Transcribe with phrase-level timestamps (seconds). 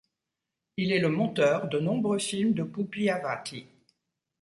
[0.77, 3.67] Il est le monteur de nombreux films de Pupi Avati.